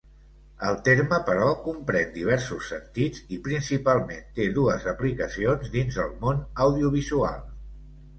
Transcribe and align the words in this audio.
El 0.67 0.77
terme, 0.85 1.17
però, 1.25 1.49
comprèn 1.65 2.07
diversos 2.15 2.69
sentits 2.73 3.21
i, 3.37 3.39
principalment, 3.47 4.23
té 4.39 4.47
dues 4.55 4.87
aplicacions 4.93 5.69
dins 5.77 6.01
el 6.05 6.09
món 6.25 6.41
audiovisual. 6.67 7.45